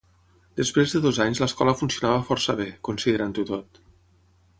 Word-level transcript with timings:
Després 0.59 0.93
de 0.95 1.01
dos 1.03 1.19
anys 1.25 1.41
l'escola 1.43 1.75
funcionava 1.81 2.25
força 2.31 2.57
bé, 2.63 2.67
considerant-ho 2.89 3.45
tot. 3.51 3.79